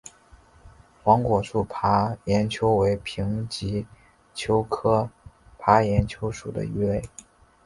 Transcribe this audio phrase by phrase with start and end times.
[1.03, 3.85] 黄果树爬岩鳅为平鳍
[4.33, 5.07] 鳅科
[5.59, 7.03] 爬岩鳅属的鱼类。